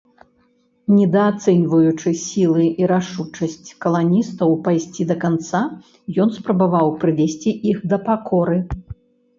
Недаацэньваючы 0.99 2.13
сілы 2.21 2.65
і 2.83 2.89
рашучасць 2.93 3.69
каланістаў 3.87 4.49
пайсці 4.69 5.01
да 5.13 5.19
канца, 5.27 5.61
ён 6.27 6.35
спрабаваў 6.41 6.87
прывесці 7.07 7.51
іх 7.77 7.87
да 7.95 8.03
пакоры. 8.11 8.57